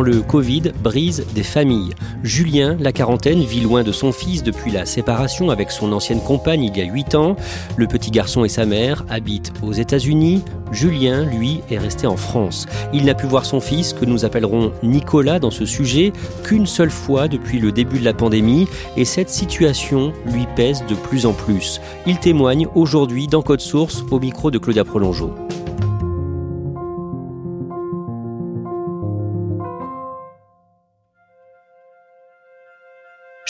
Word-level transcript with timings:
Le 0.00 0.22
Covid 0.22 0.72
brise 0.82 1.24
des 1.34 1.42
familles. 1.42 1.92
Julien, 2.22 2.76
la 2.80 2.92
quarantaine, 2.92 3.42
vit 3.42 3.60
loin 3.60 3.82
de 3.82 3.92
son 3.92 4.12
fils 4.12 4.42
depuis 4.42 4.70
la 4.70 4.86
séparation 4.86 5.50
avec 5.50 5.70
son 5.70 5.92
ancienne 5.92 6.20
compagne 6.20 6.64
il 6.64 6.76
y 6.76 6.80
a 6.80 6.84
8 6.84 7.14
ans. 7.14 7.36
Le 7.76 7.86
petit 7.86 8.10
garçon 8.10 8.44
et 8.44 8.48
sa 8.48 8.64
mère 8.64 9.04
habitent 9.10 9.52
aux 9.62 9.72
États-Unis. 9.72 10.42
Julien, 10.70 11.24
lui, 11.24 11.60
est 11.70 11.78
resté 11.78 12.06
en 12.06 12.16
France. 12.16 12.66
Il 12.92 13.04
n'a 13.04 13.14
pu 13.14 13.26
voir 13.26 13.44
son 13.44 13.60
fils, 13.60 13.92
que 13.92 14.04
nous 14.04 14.24
appellerons 14.24 14.72
Nicolas 14.82 15.38
dans 15.38 15.50
ce 15.50 15.66
sujet, 15.66 16.12
qu'une 16.44 16.66
seule 16.66 16.90
fois 16.90 17.28
depuis 17.28 17.58
le 17.58 17.72
début 17.72 17.98
de 17.98 18.04
la 18.04 18.14
pandémie, 18.14 18.68
et 18.96 19.04
cette 19.04 19.30
situation 19.30 20.12
lui 20.32 20.46
pèse 20.56 20.84
de 20.88 20.94
plus 20.94 21.26
en 21.26 21.32
plus. 21.32 21.80
Il 22.06 22.18
témoigne 22.18 22.66
aujourd'hui 22.74 23.26
dans 23.26 23.42
Code 23.42 23.60
Source 23.60 24.04
au 24.10 24.18
micro 24.18 24.50
de 24.50 24.58
Claudia 24.58 24.84
Prolongeau. 24.84 25.34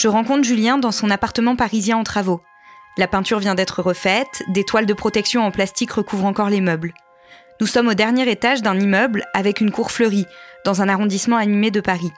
Je 0.03 0.09
rencontre 0.09 0.43
Julien 0.43 0.77
dans 0.77 0.91
son 0.91 1.09
appartement 1.09 1.55
parisien 1.55 1.95
en 1.95 2.03
travaux. 2.03 2.41
La 2.97 3.07
peinture 3.07 3.39
vient 3.39 3.55
d'être 3.55 3.81
refaite, 3.81 4.43
des 4.49 4.65
toiles 4.65 4.85
de 4.85 4.93
protection 4.93 5.45
en 5.45 5.49
plastique 5.49 5.93
recouvrent 5.93 6.25
encore 6.25 6.49
les 6.49 6.59
meubles. 6.59 6.93
Nous 7.61 7.67
sommes 7.67 7.87
au 7.87 7.93
dernier 7.93 8.29
étage 8.29 8.61
d'un 8.61 8.77
immeuble 8.77 9.23
avec 9.33 9.61
une 9.61 9.71
cour 9.71 9.91
fleurie, 9.91 10.25
dans 10.65 10.81
un 10.81 10.89
arrondissement 10.89 11.37
animé 11.37 11.71
de 11.71 11.79
Paris. 11.79 12.11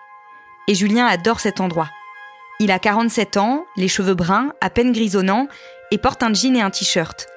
Et 0.68 0.74
Julien 0.74 1.06
adore 1.06 1.40
cet 1.40 1.62
endroit. 1.62 1.92
Il 2.60 2.72
a 2.72 2.80
47 2.80 3.38
ans, 3.38 3.68
les 3.78 3.88
cheveux 3.88 4.16
bruns, 4.16 4.52
à 4.62 4.72
peine 4.72 4.92
grisonnants, 4.92 5.48
et 5.92 6.00
porte 6.00 6.24
un 6.24 6.34
jean 6.34 6.56
et 6.56 6.62
un 6.62 6.72
t-shirt. 6.72 7.28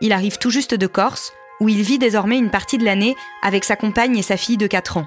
Il 0.00 0.12
arrive 0.12 0.38
tout 0.38 0.50
juste 0.50 0.74
de 0.74 0.88
Corse, 0.88 1.32
où 1.60 1.68
il 1.68 1.82
vit 1.82 2.00
désormais 2.00 2.38
une 2.38 2.50
partie 2.50 2.76
de 2.76 2.84
l'année 2.84 3.14
avec 3.40 3.62
sa 3.62 3.76
compagne 3.76 4.16
et 4.16 4.22
sa 4.22 4.36
fille 4.36 4.56
de 4.56 4.66
4 4.66 4.96
ans. 4.96 5.06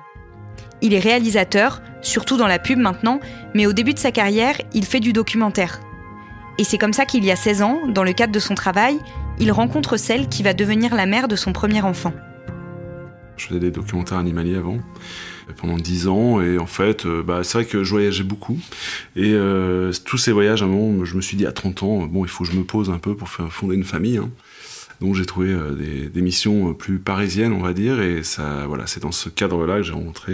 Il 0.82 0.94
est 0.94 1.00
réalisateur, 1.00 1.82
surtout 2.06 2.38
dans 2.38 2.48
la 2.48 2.60
pub 2.60 2.80
maintenant, 2.80 3.20
mais 3.54 3.66
au 3.66 3.74
début 3.74 3.94
de 3.94 4.00
sa 4.00 4.12
carrière, 4.12 4.56
il 4.74 4.86
fait 4.86 5.00
du 5.00 5.14
documentaire. 5.14 5.82
Et 6.58 6.64
c'est 6.64 6.78
comme 6.78 6.94
ça 6.94 7.06
qu'il 7.06 7.26
y 7.26 7.32
a 7.32 7.36
16 7.36 7.62
ans, 7.62 7.82
dans 7.88 8.04
le 8.04 8.14
cadre 8.14 8.32
de 8.32 8.40
son 8.40 8.56
travail, 8.56 8.98
il 9.40 9.52
rencontre 9.52 9.98
celle 9.98 10.30
qui 10.30 10.44
va 10.44 10.54
devenir 10.54 10.96
la 10.96 11.06
mère 11.06 11.28
de 11.28 11.36
son 11.36 11.52
premier 11.52 11.82
enfant. 11.82 12.14
Je 13.36 13.48
faisais 13.48 13.60
des 13.60 13.72
documentaires 13.72 14.18
animaliers 14.18 14.56
avant, 14.56 14.80
pendant 15.58 15.76
10 15.76 16.08
ans, 16.08 16.42
et 16.42 16.58
en 16.58 16.68
fait, 16.68 17.06
euh, 17.06 17.22
bah, 17.22 17.44
c'est 17.44 17.58
vrai 17.58 17.66
que 17.66 17.84
je 17.84 17.90
voyageais 17.90 18.24
beaucoup. 18.24 18.58
Et 19.18 19.34
euh, 19.34 19.92
tous 20.06 20.18
ces 20.18 20.32
voyages, 20.32 20.62
à 20.62 20.66
un 20.66 20.70
moment, 20.70 21.04
je 21.04 21.16
me 21.16 21.22
suis 21.22 21.36
dit 21.36 21.46
à 21.46 21.52
30 21.52 21.84
ans, 21.84 22.06
bon, 22.06 22.24
il 22.24 22.30
faut 22.30 22.46
que 22.46 22.52
je 22.52 22.56
me 22.56 22.64
pose 22.64 22.90
un 22.90 23.00
peu 23.00 23.16
pour 23.16 23.28
fonder 23.28 23.76
une 23.76 23.84
famille. 23.84 24.18
Hein. 24.18 24.30
Donc 25.02 25.16
j'ai 25.16 25.26
trouvé 25.26 25.50
euh, 25.50 26.10
des, 26.10 26.22
missions 26.22 26.74
plus 26.74 27.00
parisiennes, 27.00 27.52
on 27.52 27.62
va 27.62 27.74
dire, 27.74 28.00
et 28.00 28.24
ça, 28.24 28.66
voilà, 28.68 28.88
c'est 28.88 29.02
dans 29.02 29.12
ce 29.12 29.28
cadre-là 29.28 29.78
que 29.78 29.84
j'ai 29.84 29.92
rencontré 29.92 30.34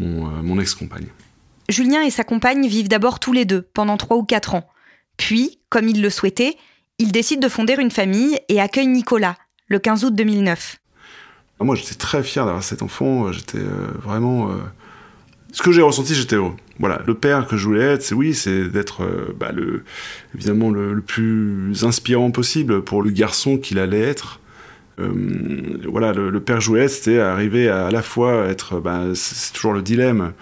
mon, 0.00 0.26
mon 0.42 0.60
ex-compagne. 0.60 1.06
Julien 1.68 2.02
et 2.02 2.10
sa 2.10 2.24
compagne 2.24 2.66
vivent 2.66 2.88
d'abord 2.88 3.20
tous 3.20 3.32
les 3.32 3.44
deux 3.44 3.62
pendant 3.74 3.96
3 3.96 4.16
ou 4.16 4.24
4 4.24 4.54
ans. 4.54 4.68
Puis, 5.16 5.60
comme 5.68 5.88
il 5.88 6.02
le 6.02 6.10
souhaitait, 6.10 6.56
ils 6.98 7.12
décident 7.12 7.40
de 7.40 7.48
fonder 7.48 7.76
une 7.78 7.90
famille 7.90 8.38
et 8.48 8.60
accueillent 8.60 8.86
Nicolas, 8.86 9.36
le 9.68 9.78
15 9.78 10.04
août 10.04 10.14
2009. 10.14 10.78
Ah, 11.60 11.64
moi, 11.64 11.74
j'étais 11.74 11.94
très 11.94 12.22
fier 12.22 12.46
d'avoir 12.46 12.62
cet 12.64 12.82
enfant. 12.82 13.30
J'étais 13.32 13.58
euh, 13.58 13.88
vraiment. 14.02 14.50
Euh, 14.50 14.56
ce 15.52 15.62
que 15.62 15.72
j'ai 15.72 15.82
ressenti, 15.82 16.14
j'étais 16.14 16.36
heureux. 16.36 16.56
Voilà, 16.78 17.02
le 17.06 17.14
père 17.14 17.46
que 17.46 17.56
je 17.56 17.66
voulais 17.66 17.84
être, 17.84 18.02
c'est 18.02 18.14
oui, 18.14 18.34
c'est 18.34 18.68
d'être 18.68 19.02
euh, 19.02 19.36
bah, 19.38 19.52
le, 19.52 19.84
évidemment 20.34 20.70
le, 20.70 21.00
plus 21.02 21.84
inspirant 21.84 22.30
possible 22.30 22.82
pour 22.82 23.02
le 23.02 23.10
garçon 23.10 23.58
qu'il 23.58 23.78
allait 23.78 24.00
être. 24.00 24.39
Voilà, 25.88 26.12
le, 26.12 26.40
père 26.40 26.60
jouet, 26.60 26.88
c'était 26.88 27.18
arriver 27.18 27.68
à, 27.68 27.90
la 27.90 28.02
fois 28.02 28.46
être, 28.46 28.80
bah, 28.80 29.02
c'est 29.14 29.52
toujours 29.52 29.72
le 29.72 29.82
dilemme, 29.82 30.32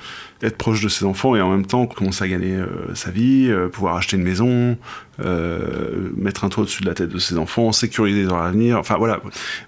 être 0.43 0.57
proche 0.57 0.83
de 0.83 0.89
ses 0.89 1.05
enfants 1.05 1.35
et 1.37 1.41
en 1.41 1.51
même 1.51 1.67
temps 1.67 1.87
commencer 1.87 2.25
à 2.25 2.29
gagner 2.29 2.55
euh, 2.55 2.95
sa 2.95 3.11
vie, 3.11 3.49
euh, 3.49 3.69
pouvoir 3.69 3.97
acheter 3.97 4.17
une 4.17 4.23
maison, 4.23 4.77
euh, 5.25 6.11
mettre 6.17 6.45
un 6.45 6.49
toit 6.49 6.63
au-dessus 6.63 6.83
de 6.83 6.89
la 6.89 6.95
tête 6.95 7.09
de 7.09 7.19
ses 7.19 7.39
enfants, 7.39 7.73
sécuriser 7.73 8.23
leur 8.23 8.43
avenir. 8.43 8.79
Enfin 8.79 8.97
voilà, 8.97 9.21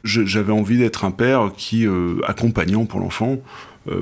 j'avais 0.04 0.52
envie 0.52 0.78
d'être 0.78 1.04
un 1.04 1.10
père 1.10 1.50
qui 1.56 1.86
accompagnant 2.26 2.84
pour 2.84 3.00
l'enfant 3.00 3.38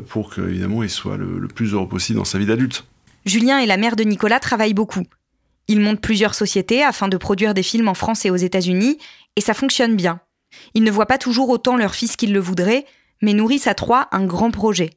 pour 0.08 0.34
qu'évidemment 0.34 0.82
il 0.82 0.90
soit 0.90 1.16
le 1.16 1.48
plus 1.48 1.72
heureux 1.72 1.88
possible 1.88 2.18
dans 2.18 2.24
sa 2.24 2.38
vie 2.38 2.46
d'adulte. 2.46 2.84
Julien 3.24 3.58
et 3.58 3.66
la 3.66 3.76
mère 3.76 3.96
de 3.96 4.04
Nicolas 4.04 4.40
travaillent 4.40 4.74
beaucoup. 4.74 5.04
Ils 5.68 5.80
montent 5.80 6.00
plusieurs 6.00 6.34
sociétés 6.34 6.82
afin 6.82 7.08
de 7.08 7.16
produire 7.16 7.54
des 7.54 7.62
films 7.62 7.88
en 7.88 7.94
France 7.94 8.24
et 8.24 8.30
aux 8.30 8.36
États-Unis, 8.36 8.98
et 9.36 9.40
ça 9.40 9.54
fonctionne 9.54 9.96
bien. 9.96 10.20
Ils 10.74 10.82
ne 10.82 10.90
voient 10.90 11.06
pas 11.06 11.18
toujours 11.18 11.48
autant 11.48 11.76
leur 11.76 11.94
fils 11.94 12.16
qu'ils 12.16 12.32
le 12.32 12.40
voudraient, 12.40 12.84
mais 13.22 13.34
nourrissent 13.34 13.66
à 13.66 13.74
trois 13.74 14.08
un 14.12 14.24
grand 14.24 14.50
projet. 14.50 14.90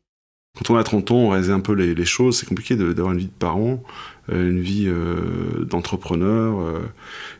Quand 0.58 0.74
on 0.74 0.78
a 0.78 0.84
30 0.84 1.12
ans, 1.12 1.16
on 1.16 1.30
réalise 1.30 1.52
un 1.52 1.62
peu 1.62 1.74
les, 1.74 2.06
choses. 2.06 2.40
C'est 2.40 2.46
compliqué 2.46 2.76
d'avoir 2.76 3.14
une 3.14 3.20
vie 3.20 3.28
de 3.28 3.32
parent, 3.32 3.82
euh, 4.30 4.50
une 4.50 4.60
vie 4.60 4.86
euh, 4.88 5.64
d'entrepreneur. 5.66 6.60
Euh, 6.60 6.82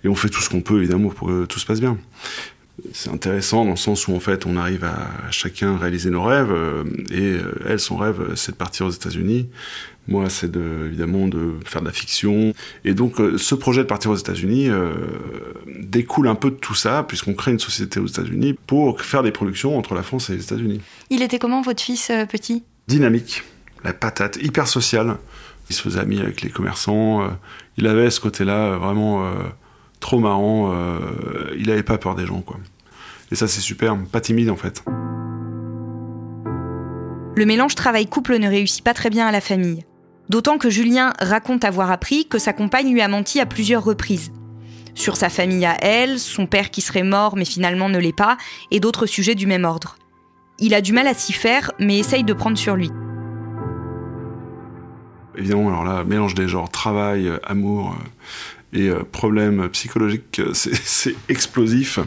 et 0.04 0.08
on 0.08 0.16
fait 0.16 0.30
tout 0.30 0.42
ce 0.42 0.50
qu'on 0.50 0.62
peut, 0.62 0.78
évidemment, 0.78 1.10
pour 1.10 1.28
que 1.28 1.46
tout 1.46 1.60
se 1.60 1.66
passe 1.66 1.82
bien. 1.82 1.98
C'est 2.94 3.10
intéressant 3.10 3.66
dans 3.66 3.72
le 3.72 3.78
sens 3.78 4.08
où, 4.08 4.16
en 4.16 4.20
fait, 4.20 4.46
on 4.46 4.58
arrive 4.58 4.84
à, 4.84 5.30
chacun 5.30 5.78
réaliser 5.78 6.10
nos 6.10 6.24
rêves. 6.24 6.54
et 7.12 7.38
elle, 7.68 7.80
son 7.80 7.96
rêve, 7.98 8.34
c'est 8.36 8.54
de 8.54 8.58
partir 8.58 8.88
aux 8.88 8.92
États-Unis. 8.92 9.50
Moi, 10.08 10.30
c'est 10.30 10.50
de, 10.50 10.88
évidemment 10.88 11.28
de 11.28 11.54
faire 11.64 11.82
de 11.82 11.86
la 11.86 11.94
fiction. 11.94 12.54
Et 12.84 12.94
donc, 12.94 13.18
ce 13.38 13.56
projet 13.56 13.82
de 13.82 13.88
partir 13.88 14.10
aux 14.10 14.16
États-Unis 14.16 14.70
découle 15.80 16.28
un 16.28 16.36
peu 16.36 16.50
de 16.50 16.56
tout 16.56 16.74
ça, 16.74 17.06
puisqu'on 17.08 17.36
crée 17.36 17.52
une 17.52 17.60
société 17.60 18.00
aux 18.00 18.08
États-Unis 18.08 18.56
pour 18.66 19.00
faire 19.02 19.22
des 19.22 19.32
productions 19.32 19.78
entre 19.78 19.94
la 19.94 20.02
France 20.02 20.32
et 20.32 20.38
les 20.38 20.44
États-Unis. 20.44 20.82
Il 21.12 21.22
était 21.22 21.38
comment 21.38 21.62
votre 21.62 21.84
fils 21.84 22.12
petit? 22.32 22.64
Dynamique, 22.88 23.44
la 23.84 23.94
patate, 23.94 24.38
hyper 24.42 24.68
sociale. 24.68 25.18
Il 25.70 25.76
se 25.76 25.82
faisait 25.82 26.00
ami 26.00 26.20
avec 26.20 26.42
les 26.42 26.50
commerçants. 26.50 27.24
Euh, 27.24 27.28
il 27.78 27.88
avait 27.88 28.10
ce 28.10 28.20
côté-là 28.20 28.74
euh, 28.74 28.78
vraiment 28.78 29.26
euh, 29.26 29.32
trop 30.02 30.20
marrant. 30.20 30.74
il 31.58 31.68
n'avait 31.68 31.84
pas 31.84 31.98
peur 31.98 32.16
des 32.16 32.26
gens, 32.26 32.42
quoi. 32.42 32.58
Et 33.32 33.36
ça, 33.36 33.48
c'est 33.48 33.62
super, 33.62 33.98
pas 34.12 34.20
timide 34.20 34.50
en 34.50 34.58
fait. 34.58 34.84
Le 37.34 37.46
mélange 37.46 37.76
travail-couple 37.76 38.38
ne 38.40 38.50
réussit 38.50 38.84
pas 38.84 38.94
très 38.94 39.10
bien 39.10 39.26
à 39.26 39.32
la 39.32 39.40
famille. 39.40 39.86
D'autant 40.28 40.58
que 40.58 40.70
Julien 40.70 41.14
raconte 41.20 41.64
avoir 41.64 41.90
appris 41.90 42.28
que 42.28 42.40
sa 42.40 42.52
compagne 42.52 42.92
lui 42.92 43.02
a 43.02 43.08
menti 43.08 43.40
à 43.40 43.46
plusieurs 43.46 43.84
reprises. 43.84 44.32
Sur 44.96 45.16
sa 45.16 45.30
famille 45.30 45.66
à 45.66 45.78
elle, 45.82 46.20
son 46.20 46.46
père 46.46 46.72
qui 46.72 46.82
serait 46.82 47.04
mort 47.04 47.38
mais 47.38 47.46
finalement 47.46 47.88
ne 47.88 47.98
l'est 47.98 48.16
pas, 48.16 48.38
et 48.70 48.82
d'autres 48.82 49.06
sujets 49.06 49.36
du 49.36 49.48
même 49.48 49.64
ordre. 49.64 49.96
Il 50.60 50.74
a 50.74 50.82
du 50.82 50.92
mal 50.92 51.08
à 51.08 51.14
s'y 51.14 51.32
faire, 51.34 51.72
mais 51.80 51.98
essaye 51.98 52.26
de 52.26 52.34
prendre 52.34 52.58
sur 52.58 52.76
lui. 52.76 52.92
Évidemment, 55.38 55.70
alors 55.70 55.86
là, 55.86 56.04
mélange 56.04 56.36
des 56.36 56.50
genres 56.50 56.70
travail, 56.70 57.32
amour. 57.44 57.96
Et 58.74 58.90
euh, 58.90 59.04
problème 59.04 59.60
euh, 59.60 60.54
c'est 60.54 61.16
explosif. 61.30 62.00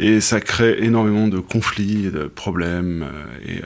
Et 0.00 0.20
ça 0.20 0.40
crée 0.40 0.82
énormément 0.82 1.28
de 1.28 1.38
conflits, 1.38 2.10
de 2.10 2.24
problèmes. 2.24 3.06
Et, 3.46 3.60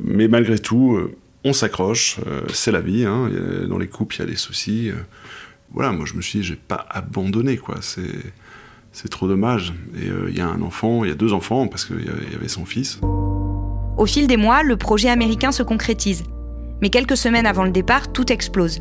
mais 0.00 0.28
malgré 0.28 0.58
tout, 0.58 0.98
on 1.42 1.52
s'accroche. 1.52 2.18
c'est 2.52 2.70
la 2.70 2.80
vie. 2.80 3.04
Hein. 3.04 3.30
Dans 3.68 3.78
les 3.78 3.88
couples, 3.88 4.16
il 4.16 4.18
y 4.20 4.22
a 4.22 4.26
des 4.26 4.36
soucis. 4.36 4.92
Voilà, 5.72 5.90
moi 5.90 6.06
je 6.06 6.14
me 6.14 6.22
suis 6.22 6.40
dit, 6.40 6.44
j'ai 6.44 6.56
pas 6.56 6.86
abandonné, 6.88 7.56
quoi. 7.56 7.76
C'est 8.92 9.08
trop 9.08 9.26
dommage. 9.26 9.74
Et 9.96 10.08
il 10.28 10.36
y 10.36 10.40
a 10.40 10.46
un 10.46 10.62
enfant, 10.62 11.04
il 11.04 11.08
y 11.08 11.12
a 11.12 11.16
deux 11.16 11.32
enfants, 11.32 11.66
parce 11.66 11.84
qu'il 11.84 12.04
y 12.04 12.34
avait 12.34 12.48
son 12.48 12.64
fils. 12.64 13.00
Au 13.96 14.06
fil 14.06 14.28
des 14.28 14.36
mois, 14.36 14.62
le 14.62 14.76
projet 14.76 15.08
américain 15.08 15.50
se 15.50 15.64
concrétise. 15.64 16.22
Mais 16.80 16.90
quelques 16.90 17.16
semaines 17.16 17.46
avant 17.46 17.64
le 17.64 17.70
départ, 17.70 18.12
tout 18.12 18.30
explose. 18.30 18.80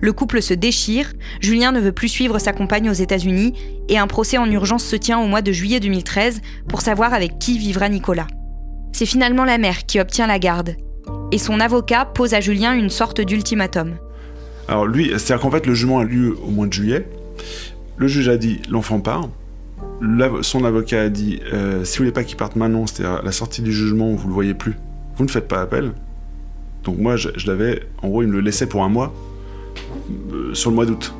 Le 0.00 0.12
couple 0.12 0.42
se 0.42 0.54
déchire, 0.54 1.12
Julien 1.40 1.72
ne 1.72 1.80
veut 1.80 1.92
plus 1.92 2.08
suivre 2.08 2.38
sa 2.38 2.52
compagne 2.52 2.90
aux 2.90 2.94
États-Unis 2.94 3.54
et 3.88 3.98
un 3.98 4.06
procès 4.06 4.38
en 4.38 4.50
urgence 4.50 4.84
se 4.84 4.96
tient 4.96 5.18
au 5.18 5.26
mois 5.26 5.42
de 5.42 5.52
juillet 5.52 5.80
2013 5.80 6.40
pour 6.68 6.80
savoir 6.80 7.14
avec 7.14 7.38
qui 7.38 7.58
vivra 7.58 7.88
Nicolas. 7.88 8.26
C'est 8.92 9.06
finalement 9.06 9.44
la 9.44 9.58
mère 9.58 9.86
qui 9.86 10.00
obtient 10.00 10.26
la 10.26 10.38
garde 10.38 10.76
et 11.32 11.38
son 11.38 11.60
avocat 11.60 12.04
pose 12.04 12.34
à 12.34 12.40
Julien 12.40 12.74
une 12.74 12.90
sorte 12.90 13.20
d'ultimatum. 13.20 13.96
Alors 14.68 14.86
lui, 14.86 15.08
c'est-à-dire 15.10 15.40
qu'en 15.40 15.50
fait 15.50 15.66
le 15.66 15.74
jugement 15.74 15.98
a 15.98 16.04
lieu 16.04 16.36
au 16.46 16.50
mois 16.50 16.66
de 16.66 16.72
juillet. 16.72 17.06
Le 17.96 18.08
juge 18.08 18.28
a 18.28 18.36
dit 18.36 18.60
l'enfant 18.70 19.00
part. 19.00 19.28
son 20.42 20.64
avocat 20.64 21.02
a 21.02 21.08
dit 21.08 21.40
euh, 21.52 21.84
si 21.84 21.98
vous 21.98 22.04
voulez 22.04 22.12
pas 22.12 22.24
qu'il 22.24 22.36
parte 22.36 22.56
maintenant, 22.56 22.86
c'est-à-dire 22.86 23.22
la 23.22 23.32
sortie 23.32 23.62
du 23.62 23.72
jugement, 23.72 24.14
vous 24.14 24.28
le 24.28 24.34
voyez 24.34 24.54
plus, 24.54 24.74
vous 25.16 25.24
ne 25.24 25.30
faites 25.30 25.48
pas 25.48 25.60
appel. 25.60 25.92
Donc 26.84 26.98
moi, 26.98 27.16
je, 27.16 27.28
l'avais, 27.46 27.82
en 28.02 28.08
gros, 28.08 28.22
il 28.22 28.28
me 28.28 28.34
le 28.34 28.40
laissait 28.40 28.66
pour 28.66 28.84
un 28.84 28.88
mois 28.88 29.14
sur 30.52 30.70
le 30.70 30.76
mois 30.76 30.86
d'août. 30.86 31.14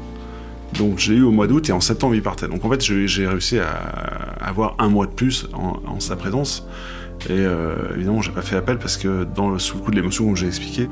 Donc 0.79 0.99
j'ai 0.99 1.15
eu 1.15 1.23
au 1.23 1.31
mois 1.31 1.47
d'août 1.47 1.69
et 1.69 1.73
en 1.73 1.81
septembre 1.81 2.15
il 2.15 2.23
partait. 2.23 2.49
Donc 2.49 2.65
en 2.65 2.71
fait 2.71 2.83
j'ai 2.83 3.27
réussi 3.27 3.59
à, 3.59 3.69
avoir 4.41 4.77
un 4.79 4.89
mois 4.89 5.07
de 5.07 5.13
plus 5.13 5.49
en, 5.53 6.01
sa 6.01 6.17
présence. 6.17 6.67
Et 7.29 7.33
euh, 7.33 7.75
évidemment 7.95 8.23
j'ai 8.23 8.33
pas 8.33 8.43
fait 8.43 8.57
appel 8.57 8.79
parce 8.79 8.97
que 8.97 9.25
dans 9.25 9.51
le, 9.51 9.59
sous 9.59 9.77
le 9.77 9.83
coup 9.83 9.91
de 9.91 9.97
l'émotion 9.97 10.25
comme 10.25 10.37
j'ai 10.37 10.49
expliqué, 10.49 10.89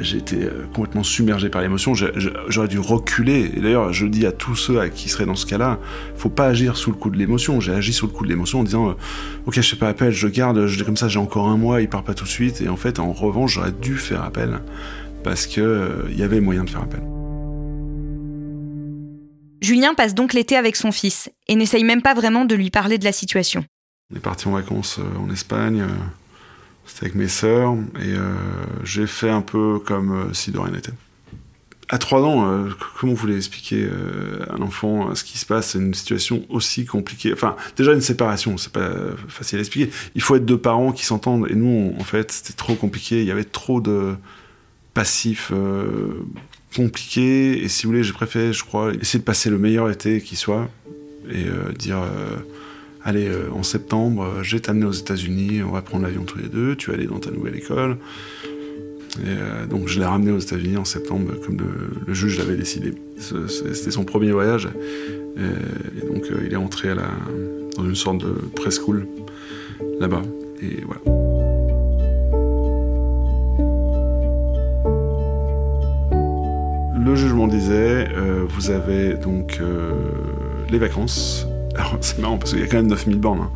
j'ai 0.00 0.18
été 0.18 0.44
euh, 0.44 0.66
complètement 0.74 1.02
submergé 1.02 1.48
par 1.48 1.62
l'émotion. 1.62 1.94
J'aurais 1.94 2.68
dû 2.68 2.78
reculer. 2.78 3.52
Et 3.56 3.60
d'ailleurs, 3.60 3.92
je 3.92 4.06
dis 4.06 4.26
à 4.26 4.32
tous 4.32 4.56
ceux 4.56 4.84
qui 4.88 5.08
seraient 5.08 5.24
dans 5.24 5.36
ce 5.36 5.46
cas-là, 5.46 5.78
faut 6.16 6.28
pas 6.28 6.46
agir 6.46 6.76
sous 6.76 6.90
le 6.90 6.96
coup 6.96 7.10
de 7.10 7.16
l'émotion. 7.16 7.60
J'ai 7.60 7.72
agi 7.72 7.92
sous 7.92 8.06
le 8.06 8.12
coup 8.12 8.24
de 8.24 8.28
l'émotion 8.28 8.60
en 8.60 8.64
disant, 8.64 8.96
ok, 9.46 9.54
je 9.54 9.60
fais 9.62 9.76
pas 9.76 9.88
appel, 9.88 10.12
je 10.12 10.26
garde, 10.26 10.66
je, 10.66 10.82
comme 10.82 10.96
ça, 10.96 11.06
j'ai 11.06 11.20
encore 11.20 11.48
un 11.48 11.56
mois, 11.56 11.80
il 11.80 11.88
part 11.88 12.02
pas 12.02 12.14
tout 12.14 12.24
de 12.24 12.28
suite. 12.28 12.60
Et 12.60 12.68
en 12.68 12.76
fait, 12.76 12.98
en 12.98 13.12
revanche, 13.12 13.54
j'aurais 13.54 13.70
dû 13.70 13.96
faire 13.96 14.24
appel 14.24 14.58
parce 15.24 15.46
qu'il 15.46 15.62
euh, 15.62 16.08
y 16.12 16.22
avait 16.22 16.40
moyen 16.40 16.62
de 16.62 16.70
faire 16.70 16.82
appel. 16.82 17.02
Julien 19.60 19.94
passe 19.94 20.14
donc 20.14 20.34
l'été 20.34 20.56
avec 20.56 20.76
son 20.76 20.92
fils 20.92 21.30
et 21.48 21.56
n'essaye 21.56 21.82
même 21.82 22.02
pas 22.02 22.14
vraiment 22.14 22.44
de 22.44 22.54
lui 22.54 22.70
parler 22.70 22.98
de 22.98 23.04
la 23.04 23.12
situation. 23.12 23.64
On 24.12 24.16
est 24.16 24.20
parti 24.20 24.46
en 24.46 24.52
vacances 24.52 25.00
euh, 25.00 25.18
en 25.18 25.32
Espagne, 25.32 25.80
euh, 25.80 25.88
c'était 26.86 27.06
avec 27.06 27.14
mes 27.14 27.28
sœurs, 27.28 27.74
et 27.98 28.12
j'ai 28.84 29.06
fait 29.06 29.30
un 29.30 29.40
peu 29.40 29.78
comme 29.78 30.34
si 30.34 30.50
de 30.50 30.58
rien 30.58 30.70
n'était. 30.70 30.92
À 31.88 31.96
trois 31.96 32.20
ans, 32.20 32.66
comment 33.00 33.14
vous 33.14 33.18
voulez 33.18 33.38
expliquer 33.38 33.88
à 34.50 34.52
un 34.52 34.60
enfant 34.60 35.14
ce 35.14 35.24
qui 35.24 35.38
se 35.38 35.46
passe? 35.46 35.70
C'est 35.70 35.78
une 35.78 35.94
situation 35.94 36.44
aussi 36.50 36.84
compliquée. 36.84 37.32
Enfin, 37.32 37.56
déjà 37.78 37.94
une 37.94 38.02
séparation, 38.02 38.58
c'est 38.58 38.72
pas 38.72 38.90
facile 39.28 39.60
à 39.60 39.60
expliquer. 39.60 39.90
Il 40.14 40.20
faut 40.20 40.36
être 40.36 40.44
deux 40.44 40.58
parents 40.58 40.92
qui 40.92 41.06
s'entendent, 41.06 41.46
et 41.48 41.54
nous, 41.54 41.94
en 41.98 42.04
fait, 42.04 42.32
c'était 42.32 42.52
trop 42.52 42.74
compliqué. 42.74 43.22
Il 43.22 43.26
y 43.26 43.30
avait 43.30 43.44
trop 43.44 43.80
de 43.80 44.14
passif 44.94 45.50
euh, 45.52 46.24
compliqué. 46.74 47.62
Et 47.62 47.68
si 47.68 47.84
vous 47.84 47.92
voulez, 47.92 48.04
j'ai 48.04 48.12
préféré, 48.12 48.52
je 48.52 48.64
crois, 48.64 48.92
essayer 48.94 49.18
de 49.18 49.24
passer 49.24 49.50
le 49.50 49.58
meilleur 49.58 49.90
été 49.90 50.20
qui 50.20 50.36
soit 50.36 50.70
et 51.28 51.46
euh, 51.46 51.72
dire 51.72 51.98
euh, 51.98 52.36
allez, 53.02 53.30
en 53.52 53.62
septembre, 53.62 54.42
je 54.42 54.56
vais 54.56 54.60
t'amener 54.60 54.86
aux 54.86 54.92
États-Unis, 54.92 55.62
on 55.62 55.72
va 55.72 55.82
prendre 55.82 56.04
l'avion 56.04 56.22
tous 56.22 56.38
les 56.38 56.48
deux, 56.48 56.76
tu 56.76 56.90
vas 56.90 56.96
aller 56.96 57.06
dans 57.06 57.18
ta 57.18 57.30
nouvelle 57.30 57.56
école. 57.56 57.98
Et 59.20 59.68
donc 59.68 59.86
je 59.86 60.00
l'ai 60.00 60.06
ramené 60.06 60.32
aux 60.32 60.40
États-Unis 60.40 60.76
en 60.76 60.84
septembre, 60.84 61.34
comme 61.44 61.58
le, 61.58 62.14
juge 62.14 62.38
l'avait 62.38 62.56
décidé. 62.56 62.94
C'était 63.18 63.92
son 63.92 64.04
premier 64.04 64.32
voyage. 64.32 64.68
Et, 65.36 66.06
donc 66.06 66.24
il 66.44 66.52
est 66.52 66.56
entré 66.56 66.90
à 66.90 66.94
la, 66.96 67.10
dans 67.76 67.84
une 67.84 67.94
sorte 67.94 68.18
de 68.18 68.32
preschool 68.56 69.06
là-bas. 70.00 70.22
Et 70.62 70.82
voilà. 70.84 71.23
Le 77.14 77.20
jugement 77.20 77.46
disait, 77.46 78.08
euh, 78.16 78.44
vous 78.48 78.70
avez 78.70 79.14
donc 79.14 79.58
euh, 79.60 79.92
les 80.68 80.78
vacances. 80.78 81.46
C'est 82.00 82.18
marrant 82.18 82.38
parce 82.38 82.52
qu'il 82.52 82.60
y 82.60 82.64
a 82.64 82.66
quand 82.66 82.78
même 82.78 82.88
9000 82.88 83.18
bornes. 83.18 83.40
Hein. 83.42 83.50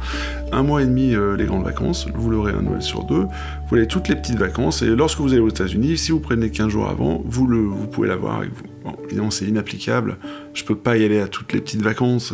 Un 0.53 0.63
mois 0.63 0.83
et 0.83 0.87
demi 0.87 1.13
euh, 1.13 1.37
les 1.37 1.45
grandes 1.45 1.65
vacances, 1.65 2.07
vous 2.15 2.31
l'aurez 2.31 2.53
un 2.53 2.63
Noël 2.63 2.83
sur 2.83 3.03
deux. 3.03 3.27
Vous 3.69 3.77
avez 3.77 3.89
toutes 3.89 4.07
les 4.07 4.15
petites 4.15 4.39
vacances 4.39 4.83
et 4.83 4.87
lorsque 4.87 5.19
vous 5.19 5.33
allez 5.33 5.41
aux 5.41 5.49
États-Unis, 5.49 5.99
si 5.99 6.13
vous 6.13 6.21
prenez 6.21 6.51
15 6.51 6.69
jours 6.69 6.89
avant, 6.89 7.21
vous, 7.25 7.49
le, 7.49 7.69
pouvez 7.91 8.07
l'avoir 8.07 8.37
avec 8.37 8.51
vous. 8.51 8.93
Évidemment 9.07 9.33
c'est 9.33 9.47
inapplicable. 9.47 10.19
Je 10.55 10.63
peux 10.63 10.77
pas 10.77 10.97
y 10.97 11.05
aller 11.05 11.21
à 11.21 11.27
toutes 11.27 11.53
les 11.53 11.61
petites 11.61 11.83
vacances, 11.83 12.33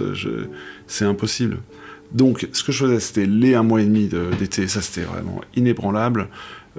c'est 0.86 1.06
impossible. 1.06 1.58
Donc 2.12 2.46
ce 2.52 2.62
que 2.62 2.70
je 2.70 2.84
faisais 2.84 3.00
c'était 3.00 3.26
les 3.26 3.54
un 3.54 3.62
mois 3.62 3.80
et 3.80 3.86
demi 3.86 4.10
d'été, 4.38 4.68
ça 4.68 4.82
c'était 4.82 5.06
vraiment 5.06 5.40
inébranlable. 5.56 6.28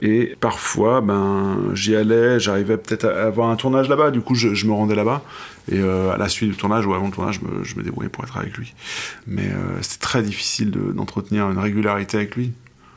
Et 0.02 0.36
parfois, 0.40 1.02
ben, 1.02 1.58
j'y 1.74 1.96
allais, 1.96 2.40
j'arrivais 2.40 2.78
peut-être 2.78 3.06
à 3.06 3.28
avoir 3.28 3.50
un 3.50 3.56
tournage 3.56 3.88
là-bas, 3.88 4.12
du 4.12 4.22
coup, 4.22 4.36
je, 4.36 4.66
me 4.66 4.74
rendais 4.74 4.96
là-bas. 4.96 5.24
Et 5.72 5.80
euh, 5.80 6.12
à 6.12 6.18
la 6.18 6.30
suite 6.30 6.52
du 6.52 6.58
tournage 6.58 6.86
ou 6.86 6.94
avant 6.94 7.08
le 7.08 7.12
tournage, 7.12 7.40
je 7.42 7.48
me, 7.48 7.64
je 7.64 7.76
me 7.76 7.84
débrouillais 7.84 8.10
pour 8.10 8.24
être 8.24 8.38
avec 8.38 8.58
lui. 8.58 8.74
Mais 9.26 9.48
euh, 9.48 9.82
c'était 9.82 10.02
très 10.02 10.22
difficile 10.22 10.72
d'entretenir 10.72 11.50
une 11.50 11.58
régularité 11.58 12.18
avec 12.18 12.36
lui. 12.36 12.52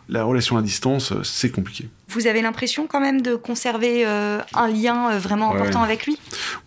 La 0.09 0.25
relation 0.25 0.57
à 0.57 0.63
distance, 0.63 1.13
euh, 1.13 1.23
c'est 1.23 1.51
compliqué. 1.51 1.89
Vous 2.09 2.27
avez 2.27 2.43
l'impression 2.43 2.87
quand 2.87 3.01
même 3.01 3.23
de 3.23 3.37
conserver 3.37 4.07
un 4.07 4.69
lien 4.69 5.19
vraiment 5.19 5.55
important 5.55 5.83
avec 5.83 6.07
lui? 6.07 6.19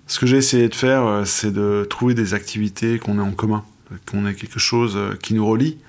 Ce 0.06 0.20
que 0.20 0.28
j'ai 0.28 0.38
essayé 0.38 0.70
de 0.70 0.76
faire, 0.76 1.24
c'est 1.26 1.52
de 1.52 1.88
trouver 1.90 2.14
des 2.14 2.36
activités 2.36 3.00
qu'on 3.00 3.18
ait 3.18 3.24
en 3.24 3.32
commun, 3.32 3.64
qu'on 4.06 4.28
ait 4.28 4.36
quelque 4.36 4.60
chose 4.60 5.00
qui 5.24 5.34
nous 5.34 5.48
relie. 5.48 5.80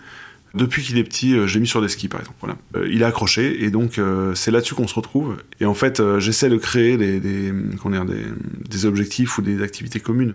Depuis 0.54 0.82
qu'il 0.82 0.98
est 0.98 1.04
petit, 1.04 1.34
euh, 1.34 1.46
j'ai 1.46 1.60
mis 1.60 1.66
sur 1.66 1.80
des 1.80 1.88
skis, 1.88 2.08
par 2.08 2.20
exemple. 2.20 2.54
Euh, 2.76 2.88
il 2.90 3.04
a 3.04 3.06
accroché, 3.06 3.64
et 3.64 3.70
donc 3.70 3.98
euh, 3.98 4.34
c'est 4.34 4.50
là-dessus 4.50 4.74
qu'on 4.74 4.86
se 4.86 4.94
retrouve. 4.94 5.38
Et 5.60 5.66
en 5.66 5.74
fait, 5.74 6.02
j'essaie 6.18 6.50
de 6.50 6.56
créer 6.56 6.96
des, 6.96 7.20
des, 7.20 8.84
objectifs 8.84 9.38
ou 9.38 9.42
des 9.42 9.62
activités 9.62 10.00
communes. 10.00 10.32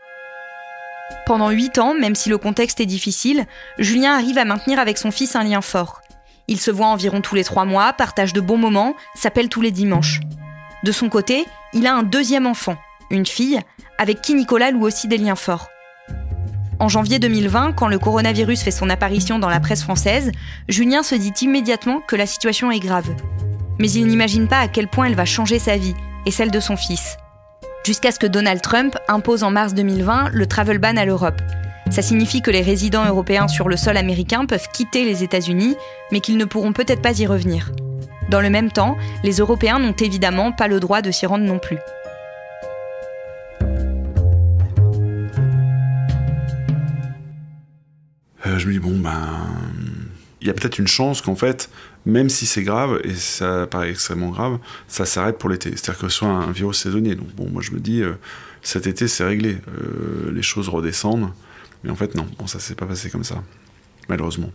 Pendant 1.26 1.50
8 1.50 1.78
ans, 1.80 1.94
même 1.94 2.16
si 2.16 2.30
le 2.30 2.38
contexte 2.38 2.80
est 2.80 2.86
difficile, 2.86 3.46
Julien 3.78 4.14
arrive 4.14 4.38
à 4.38 4.46
maintenir 4.46 4.80
avec 4.80 4.98
son 4.98 5.12
fils 5.12 5.36
un 5.36 5.44
lien 5.44 5.62
fort. 5.62 6.02
Ils 6.48 6.60
se 6.60 6.72
voient 6.72 6.88
environ 6.88 7.22
tous 7.22 7.36
les 7.36 7.44
3 7.44 7.66
mois, 7.66 7.94
partagent 7.94 8.34
de 8.34 8.42
bons 8.42 8.58
moments, 8.58 8.96
s'appellent 9.16 9.50
tous 9.50 9.62
les 9.62 9.72
dimanches. 9.72 10.22
De 10.84 10.92
son 10.92 11.10
côté, 11.10 11.46
il 11.74 11.86
a 11.86 11.96
un 11.96 12.04
deuxième 12.04 12.48
enfant, 12.48 12.78
une 13.12 13.26
fille, 13.26 13.60
avec 13.98 14.22
qui 14.22 14.34
Nicolas 14.34 14.72
loue 14.72 14.86
aussi 14.86 15.08
des 15.08 15.18
liens 15.18 15.36
forts. 15.36 15.68
En 16.80 16.90
janvier 16.90 17.18
2020, 17.18 17.74
quand 17.74 17.88
le 17.88 17.98
coronavirus 17.98 18.62
fait 18.62 18.72
son 18.72 18.92
apparition 18.92 19.40
dans 19.40 19.50
la 19.50 19.60
presse 19.60 19.82
française, 19.82 20.32
Julien 20.70 21.02
se 21.02 21.16
dit 21.16 21.34
immédiatement 21.42 22.02
que 22.08 22.16
la 22.16 22.28
situation 22.28 22.70
est 22.72 22.80
grave. 22.80 23.10
Mais 23.80 23.90
il 23.90 24.06
n'imagine 24.06 24.48
pas 24.48 24.60
à 24.60 24.68
quel 24.68 24.88
point 24.88 25.06
elle 25.06 25.16
va 25.16 25.26
changer 25.26 25.58
sa 25.58 25.76
vie 25.76 25.96
et 26.28 26.32
celle 26.32 26.52
de 26.52 26.60
son 26.60 26.78
fils. 26.78 27.18
Jusqu'à 27.84 28.12
ce 28.12 28.20
que 28.20 28.28
Donald 28.28 28.62
Trump 28.62 28.96
impose 29.08 29.44
en 29.44 29.50
mars 29.50 29.74
2020 29.74 30.30
le 30.34 30.46
travel 30.46 30.78
ban 30.78 30.98
à 30.98 31.06
l'Europe. 31.06 31.42
Ça 31.90 32.04
signifie 32.04 32.42
que 32.42 32.52
les 32.52 32.62
résidents 32.62 33.06
européens 33.06 33.48
sur 33.48 33.70
le 33.70 33.78
sol 33.78 33.98
américain 33.98 34.46
peuvent 34.46 34.68
quitter 34.72 35.04
les 35.04 35.24
États-Unis, 35.24 35.76
mais 36.12 36.20
qu'ils 36.20 36.38
ne 36.38 36.46
pourront 36.46 36.74
peut-être 36.74 37.02
pas 37.02 37.18
y 37.20 37.26
revenir. 37.26 37.72
Dans 38.30 38.42
le 38.42 38.50
même 38.50 38.72
temps, 38.72 38.98
les 39.24 39.38
Européens 39.38 39.80
n'ont 39.80 39.94
évidemment 39.94 40.52
pas 40.52 40.68
le 40.68 40.80
droit 40.80 41.02
de 41.02 41.12
s'y 41.12 41.26
rendre 41.26 41.46
non 41.46 41.60
plus. 41.60 41.78
Euh, 48.48 48.60
je 48.60 48.68
me 48.68 48.74
dis, 48.74 48.80
bon, 48.80 48.98
ben, 48.98 49.48
il 50.42 50.48
y 50.48 50.50
a 50.50 50.54
peut-être 50.54 50.80
une 50.80 50.88
chance 50.88 51.22
qu'en 51.22 51.36
fait, 51.36 51.70
même 52.06 52.30
si 52.30 52.46
c'est 52.46 52.64
grave, 52.64 53.00
et 53.04 53.14
ça 53.14 53.68
paraît 53.68 53.90
extrêmement 53.90 54.30
grave, 54.30 54.60
ça 54.88 55.06
s'arrête 55.06 55.38
pour 55.38 55.50
l'été. 55.50 55.72
C'est-à-dire 55.72 56.00
que 56.00 56.10
ce 56.10 56.18
soit 56.18 56.30
un 56.30 56.52
virus 56.52 56.78
saisonnier. 56.78 57.16
Donc, 57.16 57.34
bon, 57.36 57.50
moi, 57.50 57.62
je 57.62 57.72
me 57.72 57.80
dis, 57.80 58.02
euh, 58.02 58.14
cet 58.62 58.88
été, 58.88 59.08
c'est 59.08 59.24
réglé. 59.24 59.58
Euh, 59.68 60.32
les 60.32 60.42
choses 60.42 60.70
redescendent. 60.70 61.32
Mais 61.84 61.90
en 61.90 61.96
fait, 61.96 62.16
non. 62.16 62.28
Bon, 62.40 62.48
ça 62.48 62.60
s'est 62.60 62.76
pas 62.76 62.86
passé 62.86 63.10
comme 63.10 63.24
ça. 63.24 63.44
Malheureusement. 64.10 64.52